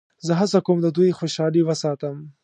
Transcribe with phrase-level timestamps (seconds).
[0.25, 2.15] زه هڅه کوم د دوی خوشحالي وساتم.